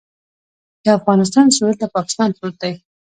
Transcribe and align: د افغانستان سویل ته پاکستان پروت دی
د 0.83 0.85
افغانستان 0.99 1.45
سویل 1.57 1.75
ته 1.81 1.87
پاکستان 1.95 2.29
پروت 2.37 2.55
دی 2.61 2.73